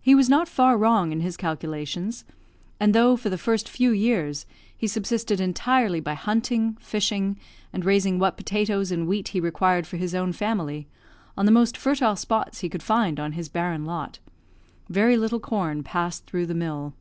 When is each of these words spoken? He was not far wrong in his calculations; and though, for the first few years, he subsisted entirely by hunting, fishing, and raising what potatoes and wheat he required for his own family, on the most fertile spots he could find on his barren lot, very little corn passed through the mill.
He 0.00 0.14
was 0.14 0.30
not 0.30 0.48
far 0.48 0.78
wrong 0.78 1.12
in 1.12 1.20
his 1.20 1.36
calculations; 1.36 2.24
and 2.80 2.94
though, 2.94 3.16
for 3.18 3.28
the 3.28 3.36
first 3.36 3.68
few 3.68 3.90
years, 3.90 4.46
he 4.74 4.86
subsisted 4.86 5.42
entirely 5.42 6.00
by 6.00 6.14
hunting, 6.14 6.78
fishing, 6.80 7.38
and 7.70 7.84
raising 7.84 8.18
what 8.18 8.38
potatoes 8.38 8.90
and 8.90 9.06
wheat 9.06 9.28
he 9.28 9.40
required 9.40 9.86
for 9.86 9.98
his 9.98 10.14
own 10.14 10.32
family, 10.32 10.88
on 11.36 11.44
the 11.44 11.52
most 11.52 11.76
fertile 11.76 12.16
spots 12.16 12.60
he 12.60 12.70
could 12.70 12.82
find 12.82 13.20
on 13.20 13.32
his 13.32 13.50
barren 13.50 13.84
lot, 13.84 14.20
very 14.88 15.18
little 15.18 15.38
corn 15.38 15.82
passed 15.82 16.24
through 16.24 16.46
the 16.46 16.54
mill. 16.54 16.94